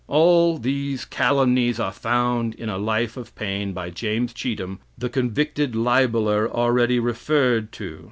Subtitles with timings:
[0.07, 5.75] All these calumnies are found in a life of Paine by James Cheetham, the convicted
[5.75, 7.99] libeler already referred to.